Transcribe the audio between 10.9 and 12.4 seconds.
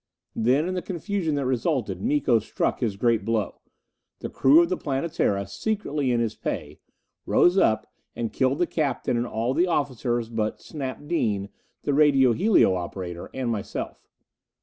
Dean, the radio